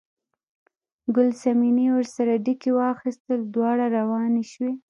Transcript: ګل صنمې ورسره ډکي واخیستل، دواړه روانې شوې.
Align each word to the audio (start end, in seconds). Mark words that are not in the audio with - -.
ګل 1.15 1.29
صنمې 1.41 1.87
ورسره 1.95 2.33
ډکي 2.45 2.71
واخیستل، 2.79 3.39
دواړه 3.55 3.85
روانې 3.97 4.43
شوې. 4.51 4.71